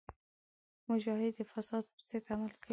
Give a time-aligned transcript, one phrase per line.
[0.89, 2.69] مجاهد د فساد پر ضد عمل کوي.